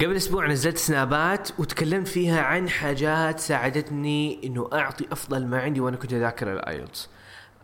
[0.00, 5.96] قبل أسبوع نزلت snapات وتكلمت فيها عن حاجات ساعدتني إنه أعطي أفضل ما عندي وأنا
[5.96, 7.10] كنت أذاكر ال IELTS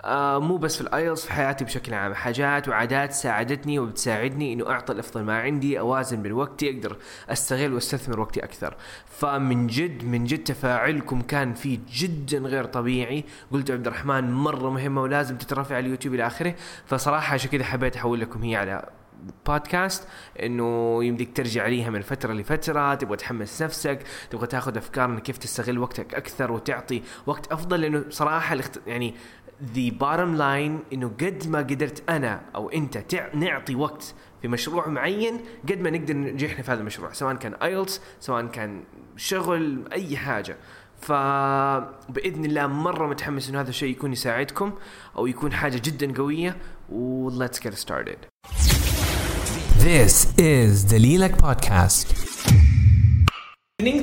[0.04, 2.14] آه مو بس في ال IELTS في حياتي بشكل عام.
[2.14, 6.96] حاجات وعادات ساعدتني وبتساعدني إنه أعطي الأفضل ما عندي أوازن بين وقتي أقدر
[7.28, 8.76] أستغل وأستثمر وقتي أكثر.
[9.06, 13.24] فمن جد من جد تفاعلكم كان فيه جدا غير طبيعي.
[13.52, 16.54] قلت عبد الرحمن مرة مهمة ولازم تترفع على اليوتيوب إلى آخره.
[16.86, 18.88] فصراحة عشان كذا حبيت أحول لكم هي على
[19.46, 20.08] بودكاست
[20.42, 25.38] إنه يمديك ترجع ليها من فترة لفترة تبغى تحمس نفسك تبغى تاخذ أفكار إنك كيف
[25.38, 28.80] تستغل وقتك أكثر وتعطي وقت أفضل لأنه صراحة الاخت...
[28.86, 29.14] يعني
[29.74, 33.34] the bottom line إنه قد ما قدرت أنا أو أنت تع...
[33.34, 38.00] نعطي وقت في مشروع معين قد ما نقدر ننجح في هذا المشروع سواء كان ايلتس
[38.20, 38.84] سواء كان
[39.16, 40.56] شغل أي حاجة.
[41.00, 44.72] فباذن الله مرة متحمس إنه هذا الشيء يكون يساعدكم
[45.16, 46.56] أو يكون حاجة جدا قوية
[46.88, 48.37] و let's get started.
[49.88, 52.08] This is دليلك بودكاست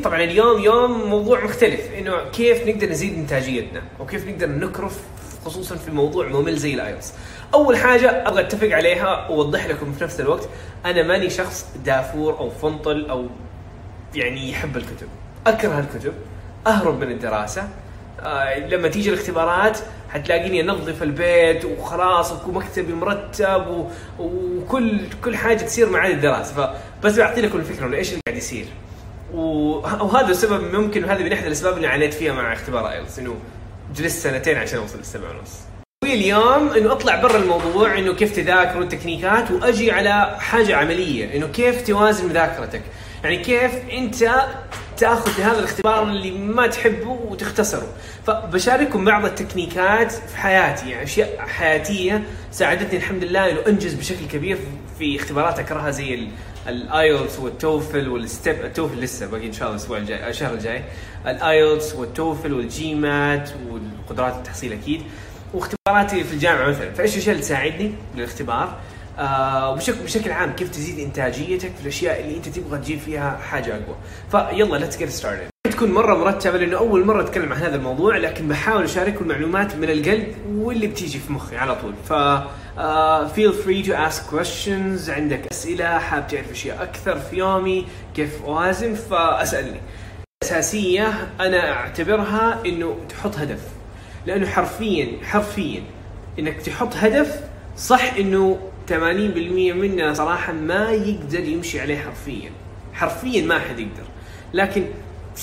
[0.04, 5.00] طبعا اليوم يوم موضوع مختلف إنه كيف نقدر نزيد إنتاجيتنا وكيف نقدر نكرف
[5.46, 7.14] خصوصا في موضوع ممل زي الآيلتس.
[7.54, 10.50] أول حاجة أبغى أتفق عليها وأوضح لكم في نفس الوقت
[10.86, 13.28] أنا ماني شخص دافور أو فنطل أو
[14.16, 15.08] يعني يحب الكتب.
[15.48, 16.14] أكره الكتب
[16.68, 17.70] أهرب من الدراسة
[18.70, 23.88] لما تيجي الاختبارات حتلاقيني أنظف البيت وخلاص ومكتبي مرتب.
[24.20, 28.66] وكل كل حاجة تصير عدا الدراسة فبس بعطي لكم الفكرة إيش اللي قاعد يصير.
[29.34, 33.36] وهذا السبب ممكن وهذا من احد الأسباب اللي عانيت فيها مع اختبار ايلتس إنه
[33.96, 35.60] جلست سنتين عشان أوصل للسبعة ونص
[36.04, 41.88] اليوم إنه أطلع برا الموضوع إنه كيف تذاكر والتكنيكات وأجي على حاجة عملية إنه كيف
[41.88, 42.82] توازن مذاكرتك
[43.24, 44.16] يعني كيف أنت
[44.98, 47.88] تأخذ هذا الاختبار اللي ما تحبه وتختصره
[48.28, 54.28] فبشارككم بعض ال techniqueات في حياتي يعني أشياء حياتية ساعدتني الحمد لله إنه أنجز بشكل
[54.32, 54.58] كبير
[55.00, 56.28] في اختبارات أكرهها زي
[56.68, 60.84] الآيلتس والتوفل والستيب التوفل لسه باقي إن شاء الله الأسبوع الجاي الشهر الجاي.
[61.28, 65.02] ال IELTS وال TOEFL وال GMAT والقدرات التحصيل أكيد.
[65.54, 66.92] واختباراتي في الجامعة مثلا.
[66.92, 68.76] فإيش الأشياء اللي تساعدني للاختبار؟ آه
[69.20, 73.96] وبشكل بشكل عام كيف تزيد إنتاجيتك في الأشياء اللي أنت تبغى تجيب فيها حاجة أقوى.
[74.32, 78.48] فيلا let's get started تكون مرة مرتبة لأنه أول مرة أتكلم عن هذا الموضوع لكن
[78.48, 81.94] بحاول اشارككم المعلومات من القلب واللي بتيجي في مخي على طول.
[82.10, 82.14] ف
[83.34, 88.94] feel free to ask questions عندك أسئلة حاب تعرف أشياء أكثر في يومي كيف أوازن؟
[88.94, 89.80] فأسألني.
[90.44, 93.62] أساسية أنا أعتبرها إنه تحط هدف.
[94.26, 95.84] لأنه حرفيا حرفيا
[96.40, 97.40] إنك تحط هدف
[97.78, 98.58] صح إنه
[98.90, 102.52] 80% مننا صراحة ما يقدر يمشي عليه حرفيا.
[102.94, 104.04] حرفيا ما حد يقدر.
[104.54, 104.86] لكن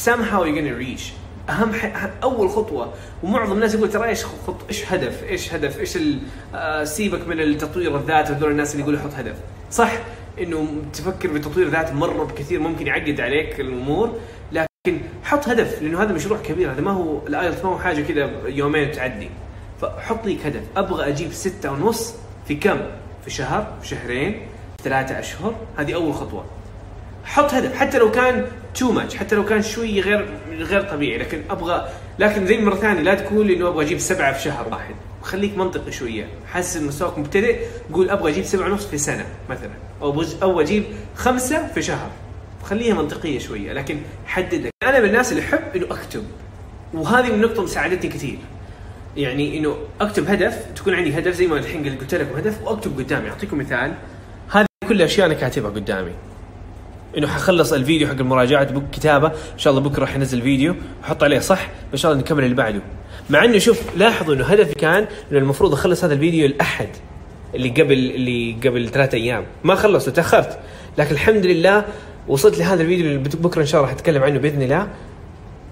[0.04, 1.02] somehow you're gonna reach.
[1.50, 2.10] أهم ح...
[2.22, 2.92] أول خطوة
[3.22, 6.18] ومعظم الناس يقول ترى إيش خط إيش هدف؟ إيش هدف؟ إيش ال...
[6.54, 9.36] آه سيبك من التطوير الذات هذول الناس اللي يقولوا حط هدف.
[9.70, 9.92] صح
[10.40, 14.18] إنه تفكر بتطوير ذات مرة بكثير ممكن يعقد عليك الأمور
[14.52, 18.02] لكن حط هدف لأنه هذا مشروع كبير هذا ما هو ال IELTS ما هو حاجة
[18.02, 19.30] كذا يومين تعدي.
[19.80, 20.62] فحط لك هدف.
[20.76, 22.14] أبغى أجيب ستة ونص
[22.48, 22.80] في كم؟
[23.24, 24.32] في شهر في شهرين
[24.78, 25.54] في ثلاثة أشهر.
[25.76, 26.44] هذه أول خطوة.
[27.24, 31.42] حط هدف حتى لو كان too much حتى لو كان شوي غير غير طبيعي لكن
[31.50, 31.88] أبغى
[32.18, 34.94] لكن زي مرة ثانية لا تقول إنه أبغى أجيب سبعة في شهر واحد.
[35.22, 36.28] خليك منطقي شوية.
[36.52, 37.66] حاسس ان مستواك مبتدئ.
[37.92, 39.70] قول أبغى أجيب سبعة ونص في سنة مثلا
[40.02, 40.84] أو أو أجيب
[41.14, 42.10] خمسة في شهر.
[42.64, 46.24] خليها منطقية شوية لكن حدد أنا من الناس اللي أحب إنه أكتب
[46.94, 48.38] وهذه من نقطه مساعدتني كثير.
[49.16, 53.28] يعني إنه أكتب هدف تكون عندي هدف زي ما الحين قلت لكم هدف وأكتب قدامي
[53.28, 53.94] أعطيكم مثال.
[54.50, 56.12] هذه كل اشياء أنا كاتبها قدامي.
[57.18, 60.74] إنه حخلص الفيديو حق المراجعات بك كتابة إن شاء الله بكرة راح انزل فيديو
[61.04, 62.80] أحط عليه صح إن شاء الله نكمل اللي بعده.
[63.30, 66.88] مع إنه شوف لاحظوا إنه هدفي كان إنه المفروض أخلص هذا الفيديو الاحد
[67.54, 69.44] اللي قبل اللي قبل ثلاثة أيام.
[69.64, 70.58] ما خلصته تأخرت.
[70.98, 71.84] لكن الحمد لله
[72.28, 74.88] وصلت لهذا الفيديو اللي بكرة إن شاء الله راح اتكلم عنه بإذن الله.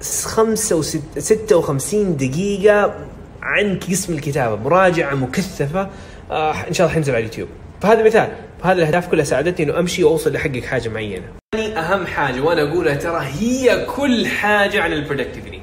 [0.00, 2.95] 56 دقيقة
[3.43, 5.89] عن قسم الكتابة مراجعة مكثفة
[6.31, 7.49] آه إن شاء الله حينزل على اليوتيوب
[7.83, 8.33] فهذا مثال
[8.65, 11.25] هذه الأهداف كلها ساعدتني إنه أمشي وأوصل لحقق حاجة معينة.
[11.55, 15.62] ثاني أهم حاجة وأنا أقولها ترى هي كل حاجة عن البرودكتيفيتي.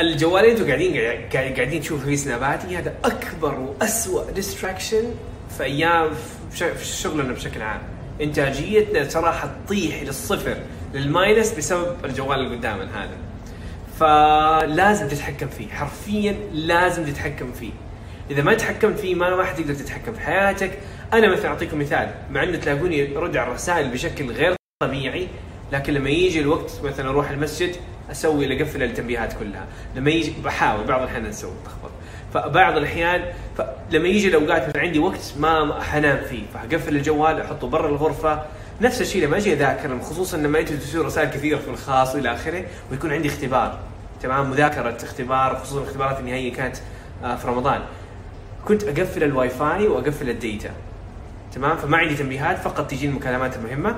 [0.00, 0.96] الجوال أنتم قاعدين
[1.32, 5.04] قاعدين تشوفوا فيه snapاتي هذا أكبر واسوء distraction
[5.58, 6.10] في أيام
[6.50, 7.80] في شغلنا بشكل عام.
[8.20, 10.56] إنتاجيتنا ترى حتطيح للصفر
[10.94, 13.16] لل minus بسبب الجوال اللي قدامنا هذا.
[14.02, 15.68] فلازم تتحكم فيه.
[15.68, 17.70] حرفيا لازم تتحكم فيه.
[18.30, 20.78] إذا ما تحكمت فيه ما راح تقدر تتحكم في حياتك.
[21.12, 22.10] أنا مثلا أعطيكم مثال.
[22.30, 25.28] مع إنه تلاقوني ارد على الرسائل بشكل غير طبيعي
[25.72, 27.76] لكن لما يجي الوقت مثلا أروح المسجد
[28.10, 29.66] أسوي اقفل التنبيهات كلها.
[29.96, 31.90] لما يجي بحاول بعض الأحيان أسوي تخبط
[32.34, 33.24] فبعض الأحيان
[33.56, 38.42] فلما يجي الأوقات مثلا عندي وقت ما حنام فيه فأقفل الجوال أحطه برا الغرفة.
[38.80, 42.64] نفس الشيء لما أجي أذاكر خصوصا لما أنتم ترسلوا رسائل كثيرة في الخاص والى آخره
[42.90, 43.78] ويكون عندي اختبار.
[44.22, 46.76] تمام مذاكرة اختبار خصوصا الاختبارات النهائية كانت
[47.24, 47.80] آه، في رمضان.
[48.64, 50.70] كنت أقفل الواي فاي وأقفل ال data.
[51.54, 53.96] تمام؟ فما عندي تنبيهات فقط تجيني المكالمات المهمة.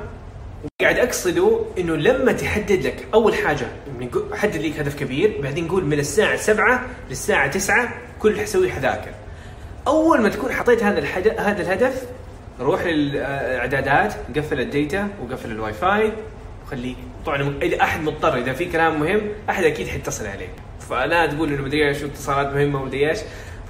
[0.80, 3.66] قاعد أقصده إنه لما تحدد لك أول حاجة
[4.00, 7.88] نقول- حدد لك هدف كبير بعدين قول من الساعة 7 للساعة 9
[8.18, 9.10] كل حسويه حذاكر.
[9.86, 11.28] أول ما تكون حطيت هذا الحد...
[11.28, 12.02] هذا الهدف
[12.60, 16.12] روح للاعدادات قفل ال data وقفل الواي فاي
[16.66, 20.50] وخليك طبعا إذا أحد مضطر إذا في كلام مهم أحد أكيد حيتصل عليك
[20.90, 23.18] فلا تقول إنه مدري إيش اتصالات مهمة ومدري إيش.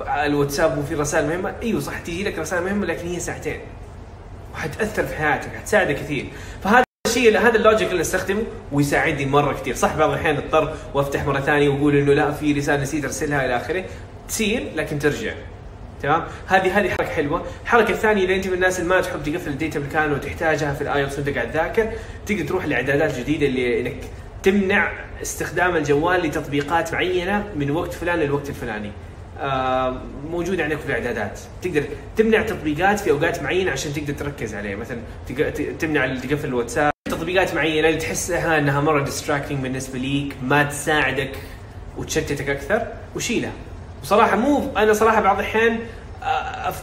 [0.00, 1.54] الواتساب وفي رسائل مهمة.
[1.62, 3.60] إيوه صح تجي لك رسائل مهمة لكن هي ساعتين.
[4.54, 6.26] وحتأثر في حياتك حتساعدك كثير.
[6.64, 8.42] فهذا الشيء هذا ال logic اللي استخدمه
[8.72, 9.74] ويساعدني مرة كثير.
[9.74, 13.56] صح بعض الأحيان اضطر وأفتح مرة ثانية وأقول إنه لا في رسالة نسيت أرسلها إلى
[13.56, 13.84] آخره.
[14.28, 15.32] تصير لكن ترجع.
[16.02, 17.42] تمام؟ هذه هذه حركة حلوة.
[17.62, 20.80] الحركة الثانية إذا أنت من الناس اللي ما تحب تقفل ال data مكان وتحتاجها في
[20.80, 21.92] ال IELTS وانت قاعد تذاكر
[22.26, 23.96] تقدر تروح لإعدادات جديدة اللي إنك
[24.42, 24.92] تمنع
[25.22, 28.90] استخدام الجوال لتطبيقات معينة من وقت فلان للوقت الفلاني.
[29.40, 30.00] آه،
[30.30, 31.40] موجود عندك في الإعدادات.
[31.62, 31.84] تقدر
[32.16, 34.98] تمنع تطبيقات في أوقات معينة عشان تقدر تركز عليه مثلا
[35.78, 36.92] تمنع تقفل الواتساب.
[37.10, 41.32] تطبيقات معينة اللي تحسها إنها مرة ديستراكتنج بالنسبة ليك ما تساعدك
[41.96, 42.86] وتشتتك أكثر
[43.16, 43.52] وشيلها.
[44.04, 45.78] وصراحه مو أنا صراحة بعض الأحيان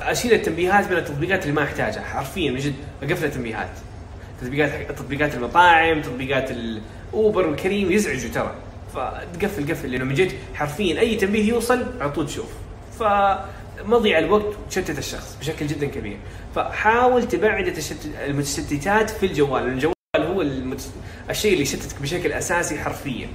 [0.02, 2.74] أشيل التنبيهات من التطبيقات اللي ما أحتاجها حرفيا من جد
[3.04, 3.70] أقفل التنبيهات.
[4.42, 8.56] تطبيقات تطبيقات المطاعم تطبيقات الأوبر والكريم يزعجوا ترى.
[8.94, 12.50] فتقفل قفل لأنه من جد حرفيا أي تنبيه يوصل على طول تشوف.
[13.00, 16.18] فمضيع الوقت وتشتت الشخص بشكل جدا كبير.
[16.56, 17.80] فحاول تبعد
[18.26, 20.82] المتشتتات في الجوال الجوال هو المت...
[21.30, 23.28] الشيء اللي يشتتك بشكل أساسي حرفيا.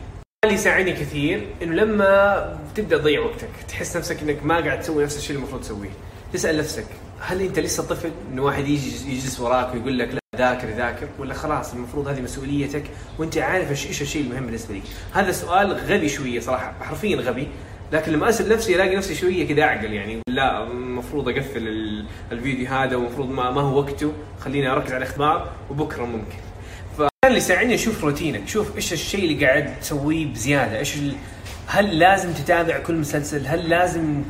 [0.44, 5.16] اللي يساعدني كثير إنه لما تبدأ تضيع وقتك تحس نفسك إنك ما قاعد تسوي نفس
[5.16, 5.90] الشيء المفروض تسويه.
[6.32, 6.86] تسأل نفسك
[7.20, 11.34] هل أنت لسه طفل؟ إنه واحد يجي يجلس وراك ويقول لك لا ذاكر ذاكر ولا
[11.34, 12.84] خلاص المفروض هذه مسؤوليتك
[13.18, 14.82] وأنت عارف إيش الشيء المهم بالنسبة لك.
[15.12, 17.48] هذا سؤال غبي شوية صراحة حرفيا غبي.
[17.92, 22.68] لكن لما أسأل نفسي ألاقي نفسي شوية كذا أعقل يعني لا المفروض أقفل ال- الفيديو
[22.68, 26.36] هذا ومفروض ما, ما هو وقته خليني أركز على الاختبار وبكرة ممكن.
[27.26, 31.14] اللي يساعدني أشوف روتينك شوف إيش الشيء اللي قاعد تسويه بزيادة إيش ال...
[31.66, 34.22] هل لازم تتابع كل مسلسل؟ هل لازم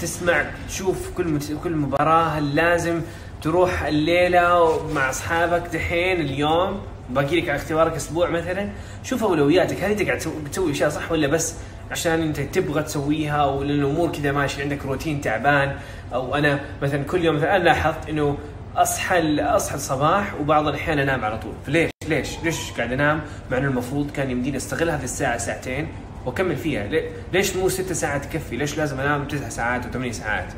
[0.00, 1.52] تسمع تشوف كل مت...
[1.64, 3.00] كل مباراة؟ هل لازم
[3.42, 6.80] تروح الليلة مع أصحابك دحين اليوم؟
[7.10, 8.68] باقي لك على اختبارك أسبوع مثلا؟
[9.02, 10.18] شوف أولوياتك هل أنت قاعد
[10.52, 11.54] تسوي أشياء صح ولا بس
[11.90, 15.76] عشان أنت تبغى تسويها ولا الأمور كذا ماشي عندك روتين تعبان؟
[16.14, 18.38] أو أنا مثلا كل يوم مثلا أنا لاحظت إنه
[18.76, 21.52] أصحى أصحى الصباح وبعض الأحيان أنام على طول.
[21.66, 23.20] فليش ليش؟ ليش قاعد أنام؟
[23.50, 25.88] مع إنه المفروض كان يمديني استغل هذه الساعة ساعتين
[26.26, 26.88] وأكمل فيها.
[27.32, 30.52] ليش مو ست ساعات تكفي؟ ليش لازم أنام تسع ساعات وثمانية ساعات؟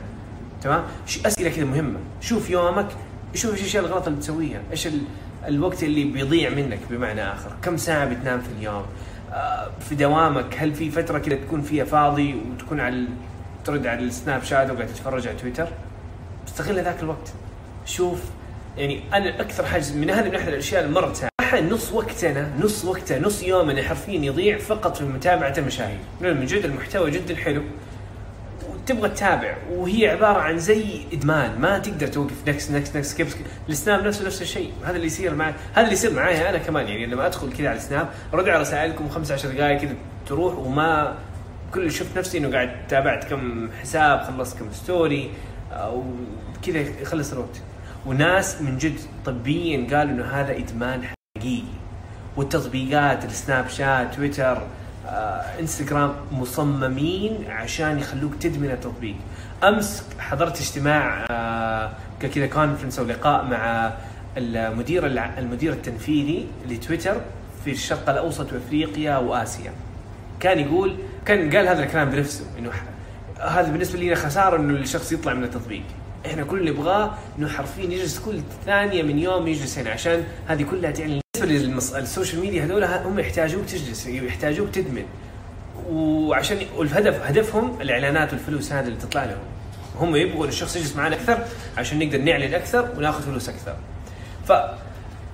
[0.63, 0.85] تمام؟
[1.27, 1.99] أسئلة كذا مهمة.
[2.21, 2.89] شوف يومك
[3.35, 5.01] شوف إيش الأشياء الغلط اللي بتسويها إيش ال...
[5.49, 7.53] الوقت اللي بيضيع منك بمعنى آخر.
[7.63, 8.87] كم ساعة بتنام في اليوم؟
[9.33, 13.05] آه، في دوامك هل في فترة كذا تكون فيها فاضي وتكون على
[13.65, 15.69] ترد على السناب شات وقاعد تتفرج على تويتر؟
[16.49, 17.33] استغل ذاك الوقت.
[17.87, 18.21] شوف
[18.79, 23.19] يعني أنا أكثر حاجة من هذه من احد الأشياء اللي تساعد نص وقتنا نص وقتنا
[23.19, 25.99] نص يومنا حرفيا يضيع فقط في متابعة المشاهير.
[26.21, 27.63] من جد المحتوى جدا حلو.
[28.69, 31.61] وتبغى تتابع وهي عبارة عن زي إدمان.
[31.61, 32.49] ما تقدر توقف.
[32.49, 33.27] next next next skip
[33.69, 34.73] السناب نفسه نفس الشيء.
[34.85, 36.89] هذا اللي يصير معي هذا اللي يصير معي أنا كمان.
[36.89, 39.95] يعني لما أدخل كذا على السناب أرد على رسائلكم 15 دقائق كذا
[40.27, 41.19] تروح وما
[41.75, 45.31] كل شفت نفسي إنه قاعد تابعت كم حساب خلصت كم story
[45.73, 46.05] أو
[46.67, 47.61] كذا يخلص الوقت.
[48.07, 51.03] وناس من جد طبيا قالوا إنه هذا إدمان
[51.39, 51.63] حقيقي.
[52.37, 54.67] والتطبيقات السناب شات تويتر
[55.07, 59.15] آه، إنستغرام مصممين عشان يخلوك تدمن التطبيق.
[59.65, 61.91] أمس حضرت اجتماع آه،
[62.21, 63.93] كذا conference أو لقاء مع
[64.37, 65.07] المدير
[65.39, 67.21] المدير التنفيذي لتويتر
[67.65, 69.73] في الشرق الأوسط وأفريقيا وآسيا.
[70.41, 72.71] كان يقول كان قال هذا الكلام بنفسه إنه
[73.41, 75.83] هذا بالنسبة لي خسارة إنه الشخص يطلع من التطبيق.
[76.27, 80.63] إحنا كل اللي نبغاه إنه حرفيا يجلس كل ثانية من يوم يجلس هنا عشان هذه
[80.63, 85.05] كلها تعني بالنسبة لل social media هذول هم يحتاجوك تجلس يحتاجوك تدمن.
[85.91, 89.45] وعشان والهدف هدفهم الإعلانات والفلوس هذه اللي تطلع لهم.
[90.01, 91.45] هم يبغوا الشخص يجلس معنا أكثر
[91.77, 93.77] عشان نقدر نعلن أكثر وناخذ فلوس أكثر.
[94.49, 94.53] ف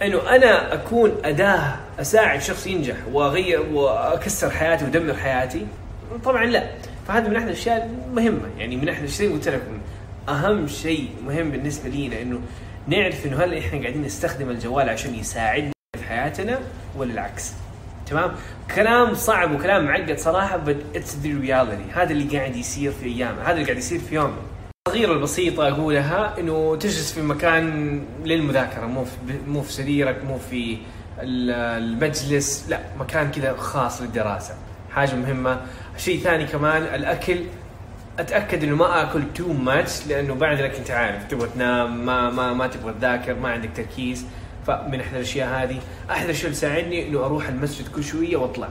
[0.02, 5.66] إنه أنا أكون أداة أساعد شخص ينجح وأغير وأكسر حياتي وأدمر حياتي؟
[6.24, 6.70] طبعا لا.
[7.08, 8.48] فهذا من احد الأشياء المهمة.
[8.58, 9.78] يعني من احد الشيء قلت لكم
[10.28, 12.40] أهم شيء مهم بالنسبة لينا انه
[12.86, 16.58] نعرف إنه هل إحنا قاعدين نستخدم الجوال عشان يساعدنا في حياتنا
[16.96, 17.52] ولا العكس؟
[18.06, 18.30] تمام؟
[18.74, 21.96] كلام صعب وكلام معقد صراحة but it's the reality.
[21.98, 23.42] هذا اللي قاعد يصير في أيامنا.
[23.46, 24.36] هذا اللي قاعد يصير في يومنا.
[24.88, 29.10] الصغيرة البسيطة أقولها إنه تجلس في مكان للمذاكرة مو في
[29.48, 30.78] مو في سريرك مو في
[31.20, 31.50] ال-
[31.82, 34.54] المجلس لا مكان كذا خاص للدراسة.
[34.90, 35.60] حاجة مهمة.
[35.96, 37.38] شيء ثاني كمان الأكل.
[38.18, 42.52] أتأكد إنه ما آكل تو ماتش لأنه بعد لك أنت عارف تبغى تنام ما ما
[42.52, 44.26] ما تبغى تذاكر ما عندك تركيز.
[44.66, 48.68] فمن أحد الأشياء هذه أحد الأشياء اللي تساعدني إنه أروح المسجد كل شوية وأطلع.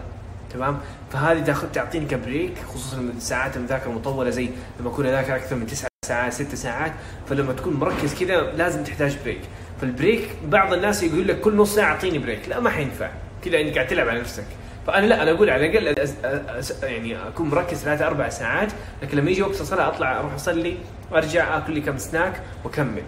[0.54, 0.80] تمام؟
[1.12, 4.50] فهذه تأخذ تعطيني ك break خصوصا ساعات المذاكرة مطوله زي
[4.80, 6.92] لما أكون أذاكر أكثر من تسع ساعات ست ساعات.
[7.30, 9.41] فلما تكون مركز كذا لازم تحتاج break
[9.81, 13.10] فال break بعض الناس يقول لك كل نص ساعة أعطيني break لا ما حينفع.
[13.46, 14.46] كذا انت قاعد تلعب على نفسك.
[14.88, 16.10] فأنا لا أنا أقول على الأقل أز-
[16.70, 18.72] أز- يعني أكون مركز ثلاثة أربع ساعات
[19.03, 20.77] لكن لما يجي وقت الصلاة أطلع أروح أصلي
[21.12, 23.01] وأرجع آكل لي كم سناك وأكمل.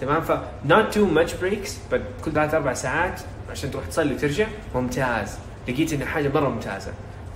[0.00, 0.32] تمام؟ ف
[0.68, 3.20] not too much breaks but كل ثلاث أربع ساعات
[3.50, 5.38] عشان تروح تصلي وترجع ممتاز.
[5.68, 6.92] لقيت انها حاجة مرة ممتازة.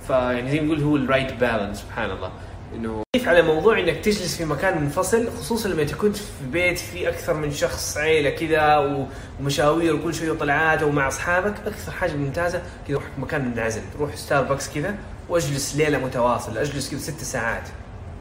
[0.07, 2.31] فيعني زي ما نقول هو ال right balance سبحان الله.
[2.75, 6.21] إنه كيف على موضوع إنك تجلس في مكان منفصل خصوصا لما تكون في
[6.51, 9.05] بيت في أكثر من شخص عيلة كذا
[9.39, 13.81] ومشاوير وكل شوية طلعات ومع أصحابك أكثر حاجة ممتازة كذا روح مكان منعزل.
[13.99, 14.95] روح ستاربكس كذا
[15.29, 17.63] وأجلس ليلة متواصلة أجلس كذا ست ساعات.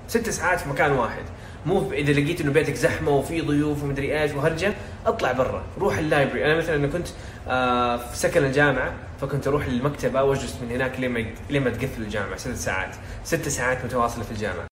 [0.08, 1.24] ست ساعات في مكان واحد.
[1.66, 4.72] مو إذا لقيت إنه بيتك زحمة وفي ضيوف ومدري إيش وهرجة
[5.06, 7.06] اطلع برا روح ال library أنا مثلا أنا كنت
[7.48, 12.54] آه في سكن الجامعة فكنت أروح للمكتبة وأجلس من هناك لما لما تقفل الجامعة ست
[12.54, 12.94] ساعات.
[13.24, 14.66] ست ساعات متواصلة في الجامعة.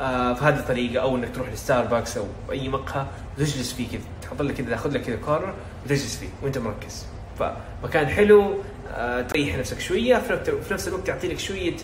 [0.00, 3.06] آه فهذه الطريقة أو إنك تروح لستاربكس أو أي مقهى
[3.38, 4.00] وتجلس فيه كذا.
[4.22, 5.54] تحط لك كذا تاخذ لك كذا corner
[5.84, 7.06] وتجلس فيه وأنت مركز.
[7.38, 8.54] فمكان حلو
[8.94, 11.76] آه تريح نفسك شوية في نفس- الوقت يعطي لك شوية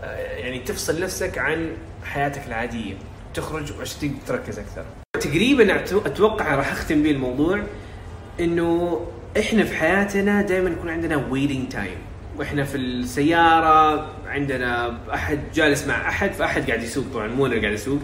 [0.00, 1.70] آه يعني تفصل نفسك عن
[2.04, 2.94] حياتك العادية.
[3.34, 4.84] تخرج وعشان تركز أكثر.
[5.20, 7.62] تقريبا أتوقع راح أختم به الموضوع
[8.40, 9.00] إنه
[9.38, 11.98] إحنا في حياتنا دائما يكون عندنا waiting time
[12.38, 17.72] وإحنا في السيارة عندنا أحد جالس مع أحد فأحد قاعد يسوق طبعا مو أنا قاعد
[17.72, 17.98] أسوق.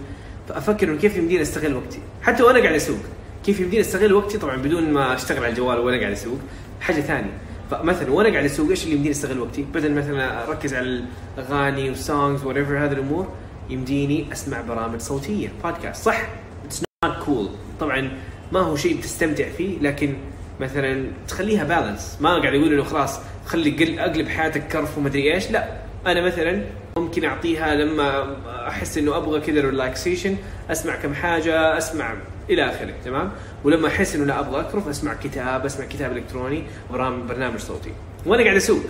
[0.48, 3.00] فأفكر إنه كيف يمديني أستغل وقتي؟ حتى وأنا قاعد أسوق.
[3.46, 6.38] كيف يمديني أستغل وقتي؟ طبعا بدون ما أشتغل على الجوال وأنا قاعد أسوق.
[6.80, 7.32] حاجة ثانية
[7.70, 11.04] فمثلا وأنا قاعد أسوق إيش اللي يمديني أستغل وقتي؟ بدل مثلا أركز على
[11.38, 13.28] الأغاني وال songs وهذه الأمور
[13.70, 16.22] يمديني أسمع برامج صوتية بودكاست صح
[16.64, 17.48] it's not cool
[17.80, 18.10] طبعا
[18.52, 20.14] ما هو شيء بتستمتع فيه لكن
[20.60, 25.50] مثلا تخليها balance ما قاعد أقول انه خلاص خلي قل أقلب حياتك كرف ومدري إيش.
[25.50, 25.68] لا
[26.06, 26.64] أنا مثلا
[26.96, 28.36] ممكن أعطيها لما
[28.68, 30.36] أحس إنه أبغى كذا relaxation
[30.70, 32.14] أسمع كم حاجة أسمع
[32.50, 33.30] إلى آخره تمام؟
[33.64, 37.90] ولما أحس إنه لا أبغى أكرف أسمع كتاب أسمع كتاب إلكتروني برامج برنامج صوتي.
[38.26, 38.80] وأنا قاعد أسوق.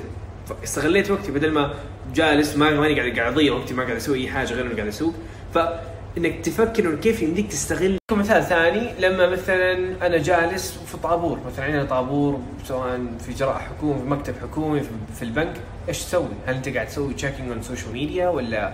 [0.65, 1.75] استغليت وقتي بدل ما
[2.15, 4.89] جالس ما ماني قاعد قاعد اضيع وقتي ما قاعد أسوي أي حاجة غير إنه قاعد
[4.89, 5.15] أسوق.
[5.55, 7.99] فإنك تفكر إنه كيف يمديك تستغل.
[8.13, 9.73] مثال ثاني لما مثلا
[10.07, 14.81] أنا جالس في طابور مثلا عندنا طابور سواء في اجراء حكومي في مكتب حكومي
[15.17, 15.53] في- البنك
[15.89, 18.73] إيش تسوي؟ هل أنت قاعد تسوي checking on social media ولا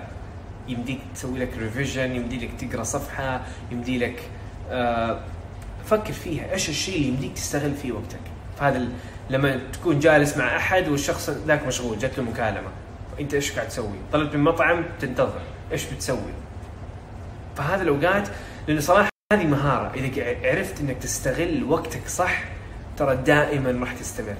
[0.69, 3.41] يمديك تسوي لك revision يمدي لك تقرأ صفحة
[3.73, 4.23] يمدي لك
[4.71, 5.21] آه
[5.87, 6.53] فكر فيها.
[6.53, 8.21] إيش الشيء اللي يمديك تستغل فيه وقتك؟
[8.61, 8.89] فهذا
[9.31, 12.69] لما تكون جالس مع أحد والشخص ذاك مشغول جات له مكالمة.
[13.21, 15.41] أنت إيش قاعد تسوي؟ طلبت من مطعم تنتظر.
[15.73, 16.33] إيش بتسوي؟
[17.57, 18.29] فهذا الأوقات
[18.69, 19.93] لأنه صراحة هذه مهارة.
[19.95, 22.45] إذا عرفت إنك تستغل وقتك صح
[22.97, 24.37] ترى دائما راح تستمر.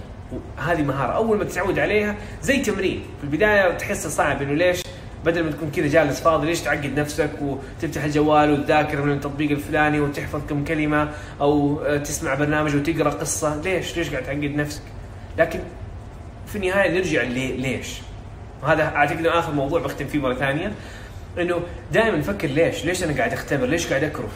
[0.59, 1.13] وهذه مهارة.
[1.13, 3.03] أول ما تتعود عليها زي تمرين.
[3.19, 4.83] في البداية تحس صعب إنه ليش؟
[5.27, 10.01] بدل ما تكون كذا جالس فاضي ليش تعقد نفسك وتفتح الجوال وتذاكر من التطبيق الفلاني
[10.01, 11.09] وتحفظ كم كلمة
[11.41, 14.83] أو آه، تسمع برنامج وتقرأ قصة ليش ليش قاعد تعقد نفسك
[15.39, 15.59] لكن
[16.47, 17.89] في النهاية نرجع لي- ليش
[18.63, 20.73] وهذا أعتقد آخر موضوع بختم فيه مرة ثانية
[21.39, 21.61] إنه
[21.93, 24.31] دائما نفكر ليش؟ ليش أنا قاعد أختبر؟ ليش قاعد اكرف؟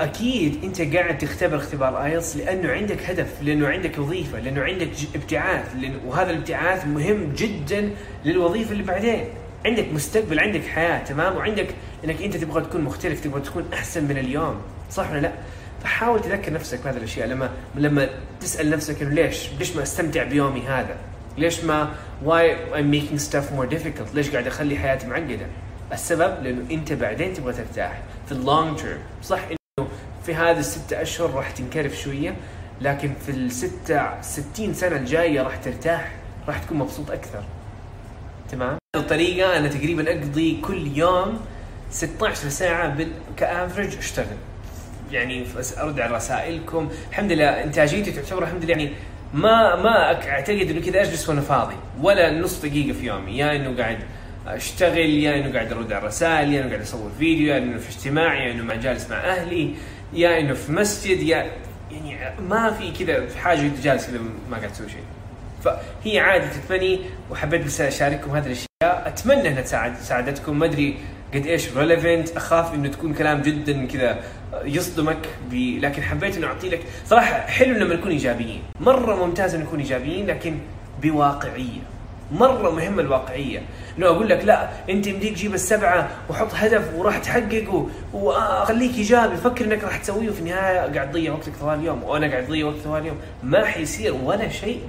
[0.00, 5.64] أكيد أنت قاعد تختبر اختبار آيلتس لأنه عندك هدف، لأنه عندك وظيفة، لأنه عندك ابتعاث،
[6.06, 7.90] وهذا الابتعاث مهم جدا
[8.24, 9.24] للوظيفة اللي بعدين.
[9.66, 11.68] عندك مستقبل، عندك حياة، تمام؟ وعندك
[12.04, 15.32] إنك أنت تبغى تكون مختلف، تبغى تكون أحسن من اليوم، صح ولا لا؟
[15.82, 18.08] فحاول تذكر نفسك بهذه الأشياء لما لما
[18.40, 20.96] تسأل نفسك إنه ليش؟ ليش ما أستمتع بيومي هذا؟
[21.38, 21.94] ليش ما
[22.24, 25.46] why I'm making stuff more difficult؟ ليش قاعد أخلي حياتي معقدة؟
[25.92, 29.88] السبب لأنه أنت بعدين تبغى ترتاح في اللونج تيرم صح إنه
[30.26, 32.36] في هذه الستة أشهر راح تنكرف شوية
[32.80, 36.12] لكن في الستة 60 سنة الجاية راح ترتاح
[36.48, 37.44] راح تكون مبسوط أكثر
[38.50, 41.40] تمام الطريقة أنا تقريبا أقضي كل يوم
[41.90, 43.08] 16 ساعة بال...
[43.36, 44.36] كافرج أشتغل.
[45.12, 45.46] يعني
[45.78, 46.88] أرد على رسائلكم.
[47.10, 48.90] الحمد لله إنتاجيتي تعتبر الحمد لله يعني
[49.34, 51.74] ما ما أعتقد إنه كذا أجلس وأنا فاضي.
[52.02, 53.38] ولا نص دقيقة في يومي.
[53.38, 53.98] يا إنه قاعد
[54.46, 57.88] أشتغل يا إنه قاعد أرد على الرسائل يا إنه قاعد أصور فيديو يا إنه في
[57.88, 59.70] اجتماع يا إنه مع جالس مع أهلي
[60.12, 61.50] يا إنه في مسجد يا
[61.92, 64.18] يعني ما في كذا انت جالس كذا
[64.50, 65.04] ما قاعد تسوي شيء.
[65.64, 69.08] فهي عادة تتمني وحبيت بس أشارككم هذه الأشياء.
[69.08, 70.96] أتمنى إنها تساعد ساعدتكم ما أدري
[71.34, 74.18] قد إيش ريليفنت أخاف إنه تكون كلام جدا كذا
[74.64, 75.78] يصدمك ب...
[75.80, 78.62] لكن حبيت إنه اعطي لك صراحة حلو لما نكون إيجابيين.
[78.80, 80.58] مرة ممتاز ان نكون إيجابيين لكن
[81.02, 81.80] بواقعية.
[82.32, 83.62] مرة مهمة الواقعية.
[83.98, 89.36] إنه أقول لك لا أنت يمديك جيب السبعة وحط هدف وراح تحققه وخليك إيجابي.
[89.36, 90.94] فكر إنك راح تسويه وفي النهاية.
[90.94, 92.02] قاعد تضيع وقتك طوال اليوم.
[92.02, 93.18] وأنا قاعد أضيع وقت طوال اليوم.
[93.42, 94.80] ما حيصير ولا شيء.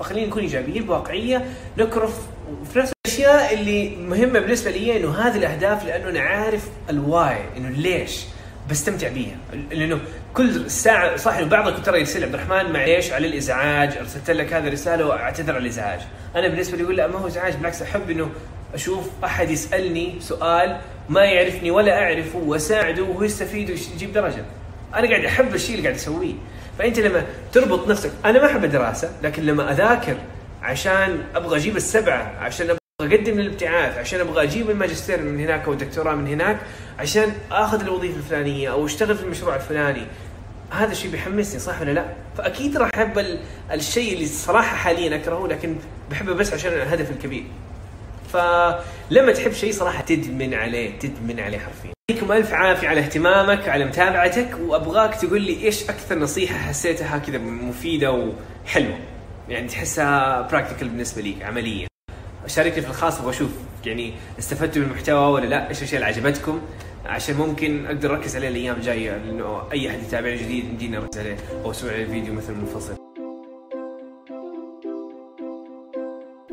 [0.00, 1.44] فخلينا نكون إيجابيين بواقعيه
[1.78, 2.18] نكرف
[2.62, 7.68] وفي نفس الأشياء اللي مهمة بالنسبة لي إنه هذه الأهداف لأنه أنا عارف الواي إنه
[7.68, 8.24] ليش
[8.70, 9.36] بستمتع بيها.
[9.70, 10.00] لأنه
[10.34, 14.68] كل ساعة صح إنه بعضكم ترى يرسل عبد الرحمن معليش على الإزعاج أرسلت لك هذا
[14.68, 16.00] الرسالة واعتذر على الإزعاج.
[16.36, 18.30] أنا بالنسبة لي أقول لا ما هو إزعاج بالعكس أحب إنه
[18.74, 24.44] أشوف أحد يسألني سؤال ما يعرفني ولا أعرفه وأساعده وهو يستفيد ويجيب درجة.
[24.94, 26.34] أنا قاعد أحب الشيء اللي قاعد أسويه.
[26.80, 30.16] فأنت لما تربط نفسك أنا ما أحب الدراسة لكن لما أذاكر
[30.62, 32.78] عشان أبغى أجيب السبعة عشان أبغى
[33.16, 36.58] أقدم للابتعاث عشان أبغى أجيب الماجستير من هناك أو الدكتوراه من هناك
[36.98, 40.02] عشان آخذ الوظيفة الفلانية أو أشتغل في المشروع الفلاني
[40.70, 42.04] هذا الشيء بيحمسني صح ولا لا؟
[42.38, 43.38] فأكيد راح أحب ال-
[43.72, 45.76] الشيء اللي صراحة حاليا أكرهه لكن
[46.10, 47.44] بحبه بس عشان الهدف الكبير.
[48.32, 51.90] فلما تحب شيء صراحة تدمن عليه تدمن عليه حرفيا.
[52.30, 57.38] يعطيكم ألف عافية على اهتمامك على متابعتك وأبغاك تقول لي إيش أكثر نصيحة حسيتها كذا
[57.38, 58.98] مفيدة وحلوة.
[59.48, 61.86] يعني تحسها براكتيكال بالنسبة ليك عملية.
[62.46, 63.50] شاركني في الخاص أبغى أشوف
[63.86, 66.60] يعني استفدتوا من المحتوى ولا لا؟ إيش الأشياء اللي عجبتكم؟
[67.06, 71.36] عشان ممكن أقدر أركز عليه الأيام الجاية لأنه أي أحد يتابعني جديد يمديني أركز عليه
[71.64, 72.99] أو أسوي عليه فيديو مثلا منفصل.